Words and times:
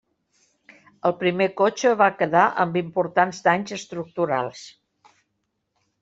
El 1.09 1.11
primer 1.17 1.47
cotxe 1.59 1.91
va 1.99 2.07
quedar 2.21 2.45
amb 2.63 2.79
importants 2.81 3.41
danys 3.49 3.75
estructurals. 3.77 4.63